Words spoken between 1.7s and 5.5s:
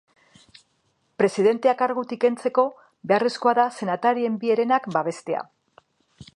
kargutik kentzeko, beharrezkoa da senatarien bi herenak babestea.